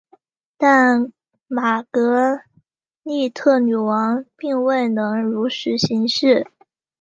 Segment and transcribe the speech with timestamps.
[0.57, 1.13] 但
[1.47, 2.39] 玛格
[3.03, 6.49] 丽特女王并未能如实行事。